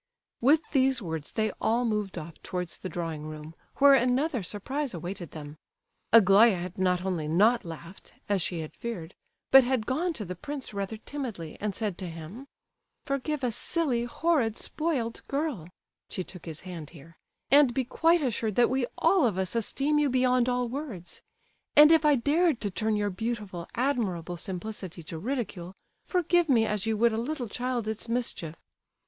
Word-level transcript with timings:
With 0.39 0.61
these 0.71 0.99
words 0.99 1.31
they 1.33 1.51
all 1.61 1.85
moved 1.85 2.17
off 2.17 2.41
towards 2.41 2.79
the 2.79 2.89
drawing 2.89 3.27
room, 3.27 3.53
where 3.75 3.93
another 3.93 4.41
surprise 4.41 4.95
awaited 4.95 5.29
them. 5.29 5.57
Aglaya 6.11 6.55
had 6.57 6.79
not 6.79 7.05
only 7.05 7.27
not 7.27 7.63
laughed, 7.63 8.15
as 8.27 8.41
she 8.41 8.61
had 8.61 8.73
feared, 8.75 9.13
but 9.51 9.63
had 9.63 9.85
gone 9.85 10.11
to 10.13 10.25
the 10.25 10.33
prince 10.33 10.73
rather 10.73 10.97
timidly, 10.97 11.55
and 11.61 11.75
said 11.75 11.99
to 11.99 12.09
him: 12.09 12.47
"Forgive 13.05 13.43
a 13.43 13.51
silly, 13.51 14.05
horrid, 14.05 14.57
spoilt 14.57 15.21
girl"—(she 15.27 16.23
took 16.23 16.45
his 16.45 16.61
hand 16.61 16.89
here)—"and 16.89 17.75
be 17.75 17.85
quite 17.85 18.23
assured 18.23 18.55
that 18.55 18.71
we 18.71 18.87
all 18.97 19.27
of 19.27 19.37
us 19.37 19.53
esteem 19.55 19.99
you 19.99 20.09
beyond 20.09 20.49
all 20.49 20.67
words. 20.67 21.21
And 21.75 21.91
if 21.91 22.03
I 22.05 22.15
dared 22.15 22.59
to 22.61 22.71
turn 22.71 22.95
your 22.95 23.11
beautiful, 23.11 23.67
admirable 23.75 24.37
simplicity 24.37 25.03
to 25.03 25.19
ridicule, 25.19 25.75
forgive 26.03 26.49
me 26.49 26.65
as 26.65 26.87
you 26.87 26.97
would 26.97 27.13
a 27.13 27.17
little 27.17 27.47
child 27.47 27.87
its 27.87 28.09
mischief. 28.09 28.55